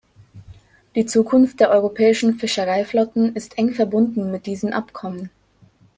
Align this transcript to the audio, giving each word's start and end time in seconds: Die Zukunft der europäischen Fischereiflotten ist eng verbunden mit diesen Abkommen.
Die 0.95 1.05
Zukunft 1.05 1.59
der 1.59 1.69
europäischen 1.69 2.33
Fischereiflotten 2.39 3.35
ist 3.35 3.59
eng 3.59 3.71
verbunden 3.71 4.31
mit 4.31 4.47
diesen 4.47 4.73
Abkommen. 4.73 5.29